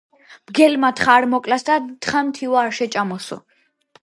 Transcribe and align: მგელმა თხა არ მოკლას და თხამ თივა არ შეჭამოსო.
მგელმა 0.51 0.89
თხა 1.01 1.17
არ 1.17 1.27
მოკლას 1.33 1.67
და 1.69 1.77
თხამ 2.07 2.33
თივა 2.39 2.61
არ 2.65 2.75
შეჭამოსო. 2.81 3.41